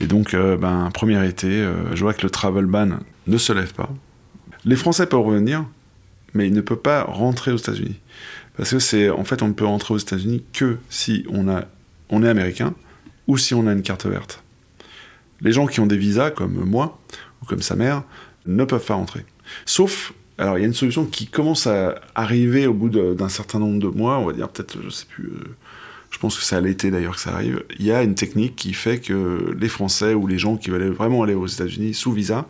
Et 0.00 0.06
donc, 0.06 0.34
ben, 0.34 0.90
premier 0.94 1.28
été, 1.28 1.68
je 1.92 2.00
vois 2.00 2.14
que 2.14 2.22
le 2.22 2.30
travel 2.30 2.64
ban 2.64 2.88
ne 3.26 3.36
se 3.36 3.52
lève 3.52 3.74
pas. 3.74 3.90
Les 4.64 4.74
Français 4.74 5.04
peuvent 5.04 5.20
revenir, 5.20 5.66
mais 6.32 6.46
ils 6.46 6.54
ne 6.54 6.62
peuvent 6.62 6.78
pas 6.78 7.02
rentrer 7.04 7.52
aux 7.52 7.58
États-Unis. 7.58 8.00
Parce 8.56 8.70
que 8.70 8.78
c'est, 8.78 9.10
en 9.10 9.24
fait, 9.24 9.42
on 9.42 9.48
ne 9.48 9.52
peut 9.52 9.66
rentrer 9.66 9.92
aux 9.92 9.98
États-Unis 9.98 10.42
que 10.54 10.78
si 10.88 11.26
on, 11.28 11.46
a, 11.48 11.66
on 12.08 12.22
est 12.22 12.28
américain, 12.28 12.74
ou 13.30 13.38
si 13.38 13.54
on 13.54 13.68
a 13.68 13.72
une 13.72 13.82
carte 13.82 14.06
verte. 14.06 14.42
Les 15.40 15.52
gens 15.52 15.68
qui 15.68 15.78
ont 15.78 15.86
des 15.86 15.96
visas, 15.96 16.32
comme 16.32 16.64
moi, 16.64 16.98
ou 17.40 17.46
comme 17.46 17.62
sa 17.62 17.76
mère, 17.76 18.02
ne 18.44 18.64
peuvent 18.64 18.84
pas 18.84 18.94
rentrer. 18.94 19.24
Sauf 19.66 20.12
Alors 20.36 20.58
il 20.58 20.62
y 20.62 20.64
a 20.64 20.66
une 20.66 20.74
solution 20.74 21.04
qui 21.04 21.28
commence 21.28 21.68
à 21.68 22.00
arriver 22.16 22.66
au 22.66 22.74
bout 22.74 22.88
d'un 22.88 23.28
certain 23.28 23.60
nombre 23.60 23.78
de 23.78 23.86
mois, 23.86 24.18
on 24.18 24.26
va 24.26 24.32
dire 24.32 24.48
peut-être, 24.48 24.78
je 24.82 24.90
sais 24.90 25.06
plus, 25.06 25.26
euh, 25.26 25.54
je 26.10 26.18
pense 26.18 26.36
que 26.36 26.42
c'est 26.42 26.56
à 26.56 26.60
l'été 26.60 26.90
d'ailleurs 26.90 27.14
que 27.14 27.20
ça 27.20 27.32
arrive. 27.32 27.62
Il 27.78 27.86
y 27.86 27.92
a 27.92 28.02
une 28.02 28.16
technique 28.16 28.56
qui 28.56 28.72
fait 28.72 28.98
que 28.98 29.54
les 29.56 29.68
Français 29.68 30.12
ou 30.14 30.26
les 30.26 30.38
gens 30.38 30.56
qui 30.56 30.70
veulent 30.70 30.90
vraiment 30.90 31.22
aller 31.22 31.34
aux 31.34 31.46
États-Unis 31.46 31.94
sous 31.94 32.12
visa 32.12 32.48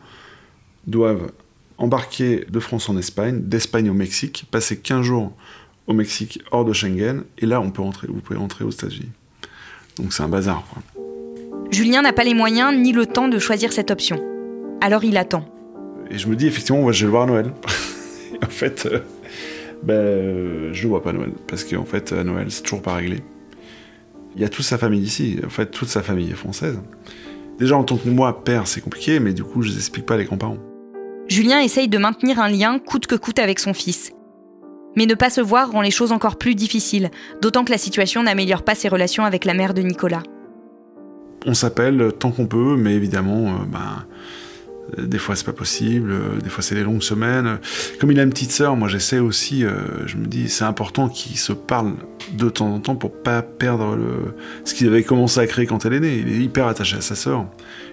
doivent 0.87 1.31
embarquer 1.77 2.47
de 2.49 2.61
France 2.61 2.89
en 2.89 2.97
Espagne, 2.97 3.43
d'Espagne 3.43 3.91
au 3.91 3.95
Mexique, 3.95 4.47
passer 4.51 4.79
15 4.79 5.03
jours 5.03 5.37
au 5.87 5.93
Mexique 5.93 6.43
hors 6.53 6.65
de 6.65 6.73
Schengen, 6.73 7.25
et 7.37 7.45
là 7.45 7.61
on 7.61 7.71
peut 7.71 7.83
rentrer, 7.83 8.07
vous 8.07 8.21
pouvez 8.21 8.39
rentrer 8.39 8.65
aux 8.65 8.71
États-Unis. 8.71 9.11
Donc 9.97 10.13
c'est 10.13 10.23
un 10.23 10.29
bazar. 10.29 10.65
Julien 11.71 12.03
n'a 12.03 12.13
pas 12.13 12.25
les 12.25 12.35
moyens 12.35 12.77
ni 12.77 12.93
le 12.93 13.07
temps 13.07 13.29
de 13.29 13.39
choisir 13.39 13.73
cette 13.73 13.91
option. 13.91 14.21
Alors 14.81 15.05
il 15.05 15.17
attend. 15.17 15.45
Et 16.11 16.19
je 16.19 16.29
me 16.29 16.37
dis 16.37 16.47
effectivement, 16.47 16.91
je 16.91 17.01
vais 17.01 17.05
le 17.07 17.11
voir 17.11 17.23
à 17.25 17.27
Noël. 17.27 17.53
en 18.43 18.49
fait, 18.49 18.87
euh, 18.87 19.01
ben, 19.83 19.95
euh, 19.95 20.71
je 20.73 20.83
le 20.83 20.89
vois 20.89 21.03
pas 21.03 21.11
à 21.11 21.13
Noël, 21.13 21.33
parce 21.47 21.65
qu'en 21.65 21.85
fait 21.85 22.13
à 22.13 22.25
Noël 22.25 22.47
c'est 22.51 22.63
toujours 22.63 22.83
pas 22.83 22.95
réglé. 22.95 23.21
Il 24.37 24.43
y 24.43 24.45
a 24.45 24.49
toute 24.49 24.65
sa 24.65 24.79
famille 24.79 25.03
ici, 25.03 25.39
en 25.45 25.51
fait 25.51 25.67
toute 25.67 25.89
sa 25.89 26.03
famille 26.03 26.31
est 26.31 26.35
française. 26.35 26.81
Déjà 27.59 27.77
en 27.77 27.85
tant 27.85 27.97
que 27.97 28.09
moi, 28.09 28.45
père, 28.45 28.67
c'est 28.67 28.81
compliqué, 28.81 29.21
mais 29.21 29.33
du 29.33 29.45
coup 29.45 29.63
je 29.63 29.73
n'explique 29.73 30.07
pas 30.07 30.17
les 30.17 30.25
grands-parents. 30.25 30.59
Julien 31.29 31.61
essaye 31.61 31.89
de 31.89 31.99
maintenir 31.99 32.41
un 32.41 32.49
lien 32.49 32.79
coûte 32.79 33.07
que 33.07 33.15
coûte 33.15 33.39
avec 33.39 33.61
son 33.61 33.75
fils. 33.75 34.13
Mais 34.97 35.07
ne 35.07 35.15
pas 35.15 35.31
se 35.31 35.41
voir 35.41 35.71
rend 35.71 35.83
les 35.83 35.91
choses 35.91 36.13
encore 36.13 36.37
plus 36.37 36.55
difficiles, 36.55 37.11
d'autant 37.41 37.65
que 37.65 37.71
la 37.71 37.79
situation 37.79 38.23
n'améliore 38.23 38.63
pas 38.63 38.75
ses 38.75 38.89
relations 38.89 39.25
avec 39.25 39.45
la 39.45 39.55
mère 39.55 39.75
de 39.75 39.83
Nicolas. 39.83 40.23
On 41.47 41.55
s'appelle 41.55 42.13
tant 42.19 42.33
qu'on 42.33 42.47
peut, 42.47 42.77
mais 42.77 42.95
évidemment, 42.95 43.49
euh, 43.49 43.53
euh, 43.75 43.79
des 44.99 45.19
fois 45.19 45.37
c'est 45.37 45.45
pas 45.45 45.53
possible, 45.53 46.11
euh, 46.11 46.41
des 46.43 46.51
fois 46.51 46.63
c'est 46.63 46.75
des 46.75 46.83
longues 46.83 47.03
semaines. 47.03 47.59
Comme 48.01 48.11
il 48.13 48.21
a 48.21 48.23
une 48.23 48.31
petite 48.31 48.53
sœur, 48.53 48.77
moi 48.77 48.89
j'essaie 48.89 49.19
aussi, 49.19 49.65
je 50.07 50.17
me 50.17 50.27
dis 50.27 50.49
c'est 50.49 50.65
important 50.65 51.09
qu'ils 51.09 51.39
se 51.39 51.53
parlent 51.53 51.95
de 52.33 52.49
temps 52.49 52.73
en 52.73 52.81
temps 52.81 52.97
pour 52.97 53.13
pas 53.13 53.43
perdre 53.43 53.97
le... 53.97 54.35
ce 54.65 54.75
qu'il 54.75 54.87
avait 54.87 55.03
commencé 55.03 55.41
à 55.41 55.47
créer 55.47 55.67
quand 55.67 55.85
elle 55.85 55.95
est 55.95 56.01
née. 56.01 56.17
Il 56.19 56.29
est 56.29 56.39
hyper 56.39 56.67
attaché 56.67 56.97
à 56.97 57.01
sa 57.01 57.15
sœur, 57.15 57.47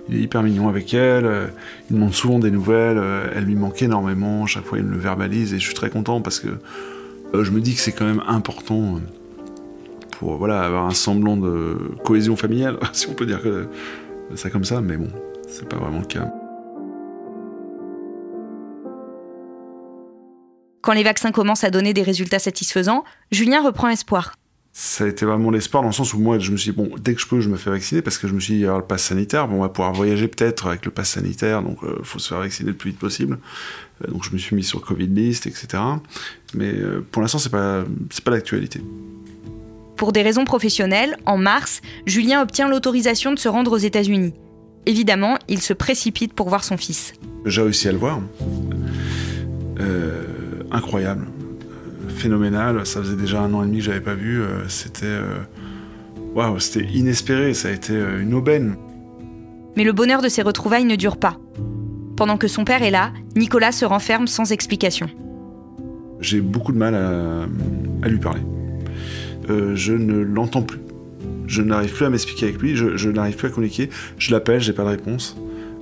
il 0.09 0.15
est 0.15 0.19
hyper 0.19 0.43
mignon 0.43 0.69
avec 0.69 0.93
elle, 0.93 1.49
il 1.89 1.95
demande 1.95 2.13
souvent 2.13 2.39
des 2.39 2.51
nouvelles, 2.51 3.01
elle 3.35 3.45
lui 3.45 3.55
manque 3.55 3.81
énormément, 3.81 4.45
chaque 4.45 4.65
fois 4.65 4.77
il 4.77 4.83
me 4.83 4.91
le 4.91 4.99
verbalise 4.99 5.53
et 5.53 5.59
je 5.59 5.65
suis 5.65 5.75
très 5.75 5.89
content 5.89 6.21
parce 6.21 6.39
que 6.39 6.49
je 7.33 7.51
me 7.51 7.61
dis 7.61 7.75
que 7.75 7.81
c'est 7.81 7.91
quand 7.91 8.05
même 8.05 8.23
important 8.27 8.99
pour 10.19 10.37
voilà, 10.37 10.61
avoir 10.61 10.85
un 10.85 10.93
semblant 10.93 11.37
de 11.37 11.77
cohésion 12.03 12.35
familiale, 12.35 12.77
si 12.93 13.07
on 13.07 13.13
peut 13.13 13.25
dire 13.25 13.41
que 13.41 13.67
ça 14.35 14.49
comme 14.49 14.65
ça, 14.65 14.81
mais 14.81 14.97
bon, 14.97 15.09
c'est 15.47 15.67
pas 15.67 15.77
vraiment 15.77 15.99
le 15.99 16.05
cas. 16.05 16.31
Quand 20.87 20.93
les 20.93 21.03
vaccins 21.03 21.33
commencent 21.33 21.65
à 21.65 21.69
donner 21.69 21.93
des 21.93 22.01
résultats 22.01 22.39
satisfaisants, 22.39 23.03
Julien 23.29 23.61
reprend 23.61 23.89
espoir. 23.89 24.35
Ça 24.71 25.03
a 25.03 25.07
été 25.07 25.25
vraiment 25.25 25.51
l'espoir 25.51 25.83
dans 25.83 25.89
le 25.89 25.93
sens 25.93 26.13
où 26.13 26.17
moi, 26.17 26.39
je 26.39 26.49
me 26.49 26.55
suis 26.55 26.71
dit, 26.71 26.77
bon, 26.77 26.89
dès 26.97 27.13
que 27.13 27.19
je 27.19 27.27
peux, 27.27 27.41
je 27.41 27.49
me 27.49 27.57
fais 27.57 27.69
vacciner 27.69 28.01
parce 28.01 28.17
que 28.17 28.25
je 28.25 28.33
me 28.33 28.39
suis 28.39 28.53
dit, 28.53 28.59
il 28.61 28.63
y 28.63 28.67
aura 28.69 28.77
le 28.77 28.85
pass 28.85 29.03
sanitaire, 29.03 29.49
bon, 29.49 29.57
on 29.57 29.61
va 29.63 29.67
pouvoir 29.67 29.91
voyager 29.91 30.29
peut-être 30.29 30.67
avec 30.67 30.85
le 30.85 30.91
pass 30.91 31.09
sanitaire, 31.09 31.61
donc 31.61 31.79
il 31.83 31.89
euh, 31.89 32.03
faut 32.03 32.19
se 32.19 32.29
faire 32.29 32.39
vacciner 32.39 32.69
le 32.69 32.77
plus 32.77 32.91
vite 32.91 32.99
possible. 32.99 33.37
Euh, 34.01 34.11
donc 34.13 34.23
je 34.23 34.31
me 34.31 34.37
suis 34.37 34.55
mis 34.55 34.63
sur 34.63 34.79
Covid 34.79 35.07
list, 35.07 35.45
etc. 35.45 35.67
Mais 36.53 36.71
euh, 36.71 37.05
pour 37.11 37.21
l'instant, 37.21 37.39
c'est 37.39 37.49
pas, 37.49 37.83
c'est 38.09 38.23
pas 38.23 38.31
l'actualité. 38.31 38.81
Pour 39.97 40.13
des 40.13 40.21
raisons 40.21 40.45
professionnelles, 40.45 41.17
en 41.25 41.37
mars, 41.37 41.81
Julien 42.05 42.41
obtient 42.41 42.69
l'autorisation 42.69 43.33
de 43.33 43.39
se 43.39 43.49
rendre 43.49 43.73
aux 43.73 43.77
États-Unis. 43.77 44.33
Évidemment, 44.85 45.37
il 45.49 45.61
se 45.61 45.73
précipite 45.73 46.31
pour 46.31 46.47
voir 46.47 46.63
son 46.63 46.77
fils. 46.77 47.11
J'ai 47.45 47.61
réussi 47.61 47.89
à 47.89 47.91
le 47.91 47.97
voir. 47.97 48.21
Euh, 50.71 50.75
incroyable, 50.75 51.27
phénoménal. 52.09 52.85
Ça 52.85 53.01
faisait 53.01 53.15
déjà 53.15 53.41
un 53.41 53.53
an 53.53 53.63
et 53.63 53.67
demi 53.67 53.79
que 53.79 53.85
j'avais 53.85 54.01
pas 54.01 54.15
vu. 54.15 54.41
Euh, 54.41 54.67
c'était, 54.67 55.05
euh, 55.05 55.39
waouh, 56.33 56.59
c'était 56.59 56.85
inespéré. 56.85 57.53
Ça 57.53 57.69
a 57.69 57.71
été 57.71 57.93
une 57.93 58.33
aubaine. 58.33 58.75
Mais 59.75 59.83
le 59.83 59.93
bonheur 59.93 60.21
de 60.21 60.29
ces 60.29 60.41
retrouvailles 60.41 60.85
ne 60.85 60.95
dure 60.95 61.17
pas. 61.17 61.37
Pendant 62.15 62.37
que 62.37 62.47
son 62.47 62.65
père 62.65 62.81
est 62.81 62.91
là, 62.91 63.11
Nicolas 63.35 63.71
se 63.71 63.85
renferme 63.85 64.27
sans 64.27 64.51
explication. 64.51 65.07
J'ai 66.19 66.41
beaucoup 66.41 66.71
de 66.71 66.79
mal 66.79 66.95
à 66.95 68.07
lui 68.07 68.17
parler. 68.17 68.41
Euh, 69.49 69.75
je 69.75 69.93
ne 69.93 70.19
l'entends 70.19 70.61
plus. 70.61 70.79
Je 71.47 71.61
n'arrive 71.61 71.93
plus 71.93 72.05
à 72.05 72.09
m'expliquer 72.09 72.47
avec 72.47 72.61
lui, 72.61 72.75
je, 72.75 73.09
n'arrive 73.09 73.37
plus 73.37 73.47
à 73.47 73.51
communiquer. 73.51 73.89
Je 74.17 74.31
l'appelle, 74.31 74.59
j'ai 74.59 74.73
pas 74.73 74.83
de 74.83 74.89
réponse. 74.89 75.37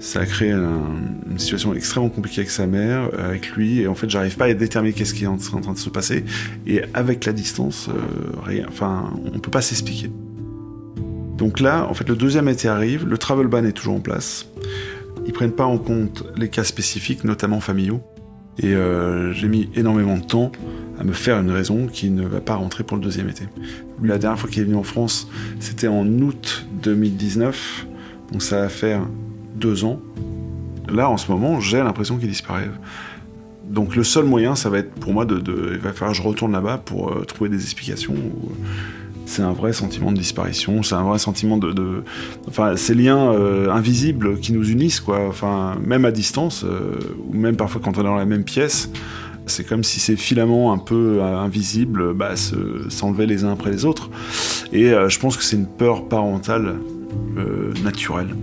Ça 0.06 0.20
a 0.20 0.26
créé 0.28 0.52
une 0.52 1.40
situation 1.40 1.74
extrêmement 1.74 2.10
compliquée 2.10 2.42
avec 2.42 2.52
sa 2.52 2.68
mère, 2.68 3.10
avec 3.18 3.50
lui, 3.54 3.80
et 3.80 3.88
en 3.88 3.96
fait, 3.96 4.08
j'arrive 4.08 4.38
pas 4.38 4.46
à 4.46 4.54
déterminer 4.54 4.94
qu'est-ce 4.94 5.16
qui 5.16 5.24
est 5.24 5.28
en, 5.28 5.38
train 5.38 5.74
de 5.74 5.80
se 5.80 5.90
passer. 5.90 6.24
Et 6.68 6.84
avec 6.94 7.26
la 7.26 7.34
distance, 7.34 7.90
euh, 7.90 8.40
rien, 8.44 8.68
enfin, 8.68 9.12
on 9.34 9.40
peut 9.40 9.50
pas 9.50 9.64
s'expliquer. 9.64 10.12
Donc 11.40 11.60
là, 11.60 11.88
en 11.90 11.96
fait, 11.96 12.08
le 12.08 12.16
deuxième 12.16 12.48
été 12.48 12.68
arrive, 12.68 13.08
le 13.08 13.18
travel 13.18 13.48
ban 13.48 13.64
est 13.64 13.72
toujours 13.72 13.96
en 13.96 14.00
place. 14.00 14.48
Ils 15.26 15.34
prennent 15.34 15.52
pas 15.52 15.66
en 15.66 15.80
compte 15.80 16.24
les 16.38 16.50
cas 16.50 16.64
spécifiques, 16.64 17.24
notamment 17.24 17.60
familiaux. 17.60 18.04
Et 18.60 18.76
euh, 18.76 19.34
j'ai 19.34 19.48
mis 19.48 19.72
énormément 19.76 20.20
de 20.20 20.24
temps 20.24 20.52
à 21.00 21.04
me 21.04 21.14
faire 21.14 21.40
une 21.40 21.50
raison 21.50 21.88
qui 21.88 22.12
ne 22.12 22.28
va 22.28 22.42
pas 22.42 22.54
rentrer 22.54 22.84
pour 22.84 22.96
le 22.96 23.02
deuxième 23.02 23.28
été. 23.28 23.46
La 24.04 24.20
dernière 24.20 24.40
fois 24.40 24.52
qu'il 24.52 24.62
est 24.62 24.66
venu 24.66 24.76
en 24.76 24.84
France, 24.84 25.28
c'était 25.60 25.88
en 25.88 26.06
août 26.06 26.68
2019, 26.84 27.88
donc 28.32 28.44
ça 28.44 28.62
va 28.62 28.70
faire 28.70 29.02
deux 29.56 29.84
ans. 29.84 30.00
Là, 30.90 31.10
en 31.10 31.18
ce 31.18 31.32
moment, 31.32 31.60
j'ai 31.60 31.78
l'impression 31.78 32.18
qu'il 32.18 32.30
disparaît. 32.30 32.70
Donc 33.68 33.96
le 33.96 34.04
seul 34.04 34.26
moyen, 34.26 34.56
ça 34.56 34.70
va 34.70 34.78
être 34.78 34.92
pour 34.92 35.14
moi 35.14 35.26
de, 35.26 35.42
il 35.74 35.80
va 35.80 35.92
falloir 35.92 36.12
que 36.12 36.18
je 36.18 36.22
retourne 36.22 36.52
là-bas 36.52 36.78
pour 36.78 37.10
euh, 37.10 37.24
trouver 37.24 37.50
des 37.50 37.64
explications. 37.64 38.14
c'est 39.26 39.42
un 39.42 39.54
vrai 39.54 39.74
sentiment 39.74 40.12
de 40.12 40.18
disparition, 40.18 40.84
c'est 40.84 40.94
un 40.94 41.02
vrai 41.02 41.18
sentiment 41.18 41.58
de, 41.58 42.04
enfin 42.48 42.76
ces 42.76 42.94
liens 42.94 43.32
euh, 43.32 43.72
invisibles 43.72 44.40
qui 44.40 44.54
nous 44.54 44.70
unissent 44.70 45.00
quoi. 45.00 45.28
Enfin 45.28 45.78
même 45.84 46.06
à 46.06 46.12
distance 46.12 46.64
euh, 46.64 47.00
ou 47.28 47.36
même 47.36 47.56
parfois 47.56 47.82
quand 47.84 47.98
on 47.98 48.02
est 48.02 48.04
dans 48.04 48.14
la 48.14 48.26
même 48.26 48.44
pièce, 48.44 48.92
c'est 49.48 49.64
comme 49.64 49.84
si 49.84 50.00
ces 50.00 50.16
filaments 50.16 50.74
un 50.74 50.78
peu 50.78 51.20
euh, 51.20 51.38
invisibles 51.38 52.14
bah, 52.14 52.34
s'enlevaient 52.90 53.26
les 53.26 53.44
uns 53.44 53.52
après 53.52 53.72
les 53.72 53.86
autres. 53.86 54.10
Et 54.72 54.92
euh, 54.92 55.10
je 55.10 55.20
pense 55.20 55.38
que 55.38 55.44
c'est 55.44 55.56
une 55.56 55.68
peur 55.68 56.08
parentale 56.08 56.76
euh, 57.38 57.74
naturelle. 57.84 58.36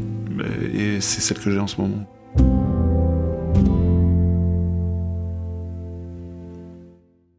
Et 0.74 1.00
c'est 1.00 1.20
celle 1.20 1.38
que 1.38 1.50
j'ai 1.50 1.58
en 1.58 1.66
ce 1.66 1.80
moment. 1.80 2.06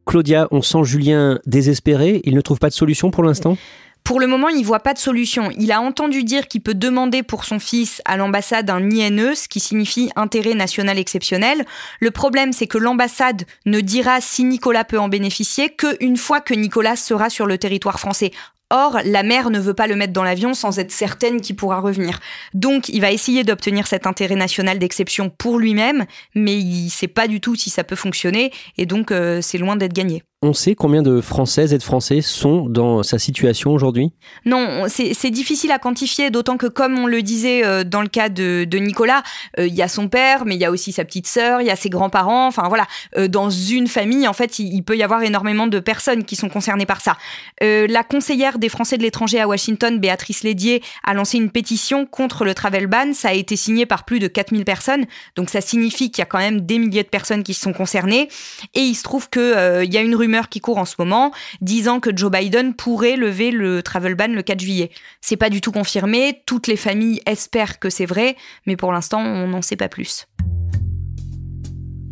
Claudia, 0.05 0.47
on 0.51 0.61
sent 0.61 0.83
Julien 0.83 1.39
désespéré. 1.47 2.21
Il 2.23 2.35
ne 2.35 2.41
trouve 2.41 2.59
pas 2.59 2.69
de 2.69 2.73
solution 2.73 3.09
pour 3.09 3.23
l'instant? 3.23 3.57
Pour 4.03 4.19
le 4.19 4.27
moment, 4.27 4.49
il 4.49 4.65
voit 4.65 4.81
pas 4.81 4.93
de 4.93 4.99
solution. 4.99 5.49
Il 5.57 5.71
a 5.71 5.79
entendu 5.79 6.25
dire 6.25 6.49
qu'il 6.49 6.61
peut 6.61 6.73
demander 6.73 7.23
pour 7.23 7.45
son 7.45 7.57
fils 7.57 8.01
à 8.03 8.17
l'ambassade 8.17 8.69
un 8.69 8.89
INE, 8.89 9.33
ce 9.33 9.47
qui 9.47 9.61
signifie 9.61 10.11
intérêt 10.17 10.55
national 10.55 10.99
exceptionnel. 10.99 11.63
Le 12.01 12.11
problème, 12.11 12.51
c'est 12.51 12.67
que 12.67 12.77
l'ambassade 12.77 13.43
ne 13.65 13.79
dira 13.79 14.19
si 14.19 14.43
Nicolas 14.43 14.83
peut 14.83 14.99
en 14.99 15.07
bénéficier 15.07 15.69
qu'une 15.69 16.17
fois 16.17 16.41
que 16.41 16.53
Nicolas 16.53 16.97
sera 16.97 17.29
sur 17.29 17.45
le 17.45 17.57
territoire 17.57 17.97
français. 17.97 18.31
Or, 18.75 18.97
la 19.05 19.21
mère 19.21 19.51
ne 19.51 19.59
veut 19.59 19.75
pas 19.75 19.85
le 19.85 19.95
mettre 19.95 20.13
dans 20.13 20.23
l'avion 20.23 20.55
sans 20.55 20.79
être 20.79 20.91
certaine 20.91 21.41
qu'il 21.41 21.55
pourra 21.55 21.79
revenir. 21.79 22.19
Donc, 22.55 22.89
il 22.89 23.01
va 23.01 23.11
essayer 23.11 23.43
d'obtenir 23.43 23.85
cet 23.85 24.07
intérêt 24.07 24.33
national 24.33 24.79
d'exception 24.79 25.29
pour 25.29 25.59
lui-même, 25.59 26.05
mais 26.33 26.55
il 26.55 26.89
sait 26.89 27.07
pas 27.07 27.27
du 27.27 27.39
tout 27.39 27.53
si 27.55 27.69
ça 27.69 27.83
peut 27.83 27.95
fonctionner, 27.95 28.51
et 28.79 28.87
donc 28.87 29.11
euh, 29.11 29.41
c'est 29.41 29.59
loin 29.59 29.75
d'être 29.75 29.93
gagné. 29.93 30.23
On 30.45 30.51
sait 30.51 30.75
combien 30.75 31.01
de 31.01 31.21
Françaises 31.21 31.73
et 31.73 31.77
de 31.77 31.83
Français 31.83 32.19
sont 32.19 32.67
dans 32.67 33.01
sa 33.01 33.17
situation 33.17 33.71
aujourd'hui? 33.71 34.11
Non, 34.43 34.87
c'est 34.89 35.29
difficile 35.29 35.71
à 35.71 35.79
quantifier, 35.79 36.31
d'autant 36.31 36.57
que 36.57 36.67
comme 36.67 36.99
on 36.99 37.07
le 37.07 37.21
disait 37.21 37.63
euh, 37.63 37.85
dans 37.85 38.01
le 38.01 38.09
cas 38.09 38.27
de, 38.27 38.67
Nicolas, 38.77 39.23
euh, 39.57 39.67
il 39.67 39.73
y 39.73 39.81
a 39.81 39.87
son 39.87 40.09
père, 40.09 40.43
mais 40.43 40.55
il 40.55 40.59
y 40.59 40.65
a 40.65 40.71
aussi 40.71 40.91
sa 40.91 41.05
petite 41.05 41.27
sœur, 41.27 41.61
il 41.61 41.67
y 41.67 41.69
a 41.69 41.77
ses 41.77 41.89
grands-parents, 41.89 42.45
enfin 42.45 42.67
voilà, 42.67 42.87
euh, 43.15 43.29
dans 43.29 43.49
une 43.49 43.87
famille, 43.87 44.27
en 44.27 44.33
fait, 44.33 44.59
il, 44.59 44.83
peut 44.83 44.97
y 44.97 45.03
avoir 45.03 45.23
énormément 45.23 45.65
de 45.65 45.79
personnes 45.79 46.25
qui 46.25 46.35
sont 46.35 46.49
concernées 46.49 46.85
par 46.85 46.99
ça. 46.99 47.15
la 47.61 48.03
conseillère 48.03 48.59
des 48.59 48.67
Français 48.67 48.97
de 48.97 49.03
l'étranger 49.03 49.39
à 49.39 49.47
Washington, 49.47 49.97
Béatrice 49.97 50.43
Lédier, 50.43 50.83
a 51.05 51.13
lancé 51.13 51.37
une 51.37 51.51
pétition 51.51 52.05
contre 52.05 52.43
le 52.43 52.53
travel 52.53 52.87
ban, 52.87 53.13
ça 53.13 53.29
a 53.29 53.33
été 53.33 53.55
signé 53.55 53.85
par 53.85 54.03
plus 54.03 54.19
de 54.19 54.27
4000 54.27 54.65
personnes, 54.65 55.05
donc 55.37 55.49
ça 55.49 55.61
signifie 55.61 56.11
qu'il 56.11 56.21
y 56.21 56.23
a 56.23 56.25
quand 56.25 56.39
même 56.39 56.59
des 56.59 56.79
milliers 56.79 57.03
de 57.03 57.07
personnes 57.07 57.43
qui 57.43 57.53
sont 57.53 57.71
concernées, 57.71 58.27
et 58.73 58.81
il 58.81 58.95
se 58.95 59.03
trouve 59.03 59.29
qu'il 59.29 59.41
il 59.83 59.93
y 59.93 59.97
a 59.97 60.01
une 60.01 60.15
rumeur 60.15 60.32
qui 60.41 60.59
court 60.59 60.77
en 60.77 60.85
ce 60.85 60.95
moment, 60.99 61.31
disant 61.61 61.99
que 61.99 62.15
Joe 62.15 62.31
Biden 62.31 62.73
pourrait 62.73 63.15
lever 63.15 63.51
le 63.51 63.83
travel 63.83 64.15
ban 64.15 64.27
le 64.27 64.41
4 64.41 64.59
juillet. 64.59 64.91
C'est 65.21 65.37
pas 65.37 65.49
du 65.49 65.61
tout 65.61 65.71
confirmé, 65.71 66.41
toutes 66.45 66.67
les 66.67 66.77
familles 66.77 67.21
espèrent 67.25 67.79
que 67.79 67.89
c'est 67.89 68.05
vrai, 68.05 68.35
mais 68.65 68.75
pour 68.75 68.91
l'instant, 68.91 69.19
on 69.19 69.47
n'en 69.47 69.61
sait 69.61 69.75
pas 69.75 69.89
plus. 69.89 70.27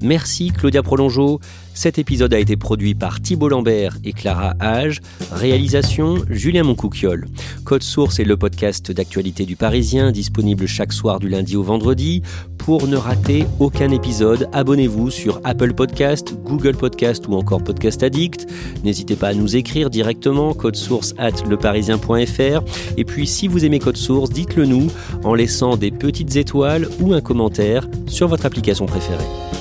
Merci 0.01 0.51
Claudia 0.51 0.81
Prolongeau. 0.83 1.39
Cet 1.73 1.99
épisode 1.99 2.33
a 2.33 2.39
été 2.39 2.57
produit 2.57 2.95
par 2.95 3.21
Thibault 3.21 3.49
Lambert 3.49 3.97
et 4.03 4.13
Clara 4.13 4.55
Hage. 4.59 4.99
Réalisation 5.31 6.17
Julien 6.29 6.63
Moncouquiole. 6.63 7.27
Code 7.63 7.83
Source 7.83 8.19
est 8.19 8.25
le 8.25 8.35
podcast 8.35 8.91
d'actualité 8.91 9.45
du 9.45 9.55
Parisien, 9.55 10.11
disponible 10.11 10.67
chaque 10.67 10.91
soir 10.91 11.19
du 11.19 11.29
lundi 11.29 11.55
au 11.55 11.63
vendredi. 11.63 12.21
Pour 12.57 12.87
ne 12.87 12.97
rater 12.97 13.45
aucun 13.59 13.89
épisode, 13.89 14.49
abonnez-vous 14.53 15.09
sur 15.09 15.39
Apple 15.43 15.73
Podcast, 15.73 16.35
Google 16.43 16.75
Podcast 16.75 17.27
ou 17.27 17.33
encore 17.33 17.63
Podcast 17.63 18.03
Addict. 18.03 18.47
N'hésitez 18.83 19.15
pas 19.15 19.29
à 19.29 19.33
nous 19.33 19.55
écrire 19.55 19.89
directement 19.89 20.53
code 20.53 20.75
source 20.75 21.13
at 21.17 21.43
leparisien.fr. 21.49 22.63
Et 22.97 23.05
puis 23.05 23.27
si 23.27 23.47
vous 23.47 23.65
aimez 23.65 23.79
Code 23.79 23.97
Source, 23.97 24.29
dites-le 24.29 24.65
nous 24.65 24.87
en 25.23 25.33
laissant 25.33 25.77
des 25.77 25.91
petites 25.91 26.35
étoiles 26.35 26.87
ou 26.99 27.13
un 27.13 27.21
commentaire 27.21 27.87
sur 28.07 28.27
votre 28.27 28.45
application 28.45 28.85
préférée. 28.85 29.60